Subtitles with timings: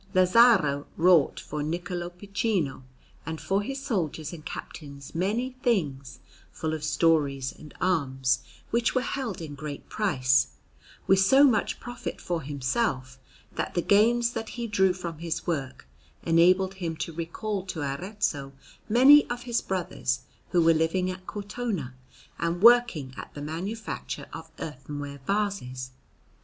[0.15, 2.81] Lazzaro wrought for Niccolò Piccino
[3.23, 6.17] and for his soldiers and captains many things
[6.51, 8.39] full of stories and arms,
[8.71, 10.53] which were held in great price,
[11.05, 13.19] with so much profit for himself,
[13.53, 15.87] that the gains that he drew from this work
[16.23, 18.53] enabled him to recall to Arezzo
[18.89, 21.93] many of his brothers, who were living at Cortona
[22.39, 25.91] and working at the manufacture of earthenware vases.